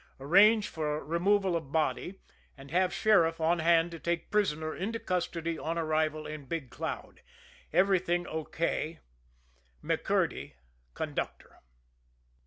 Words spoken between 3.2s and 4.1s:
on hand to